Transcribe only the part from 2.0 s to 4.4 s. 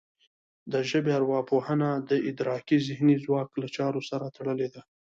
د ادراکي ذهني ځواک له چارو سره